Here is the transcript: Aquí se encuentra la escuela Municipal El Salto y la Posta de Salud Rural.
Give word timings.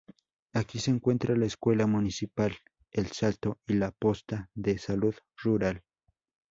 Aquí 0.53 0.79
se 0.79 0.89
encuentra 0.89 1.35
la 1.35 1.45
escuela 1.45 1.85
Municipal 1.85 2.57
El 2.91 3.11
Salto 3.11 3.59
y 3.67 3.75
la 3.75 3.91
Posta 3.91 4.49
de 4.55 4.79
Salud 4.79 5.13
Rural. 5.37 5.83